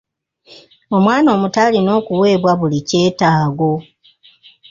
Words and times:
Omwana 0.97 1.27
omuto 1.35 1.57
alina 1.65 1.91
okuweebwa 1.99 2.51
buli 2.59 2.79
kyetaago. 2.87 3.71